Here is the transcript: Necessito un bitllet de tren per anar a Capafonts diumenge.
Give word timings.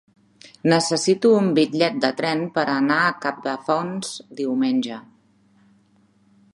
Necessito 0.71 1.31
un 1.41 1.49
bitllet 1.59 1.99
de 2.05 2.11
tren 2.21 2.41
per 2.57 2.63
anar 2.79 2.97
a 3.03 3.13
Capafonts 3.27 4.17
diumenge. 4.41 5.01